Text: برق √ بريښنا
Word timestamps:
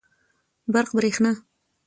برق 0.73 0.89
√ 0.91 0.95
بريښنا 0.97 1.31